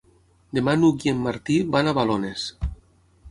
Demà 0.57 0.73
n'Hug 0.77 1.03
i 1.07 1.11
en 1.11 1.19
Martí 1.27 1.59
van 1.75 1.89
a 1.91 1.95
Balones. 1.99 2.47